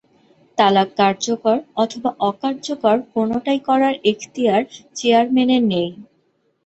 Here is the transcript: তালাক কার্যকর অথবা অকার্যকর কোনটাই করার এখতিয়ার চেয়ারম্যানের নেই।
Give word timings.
তালাক 0.57 0.89
কার্যকর 0.97 1.55
অথবা 1.75 2.09
অকার্যকর 2.29 2.97
কোনটাই 3.13 3.59
করার 3.67 3.95
এখতিয়ার 4.11 4.61
চেয়ারম্যানের 4.95 5.63
নেই। 5.71 5.89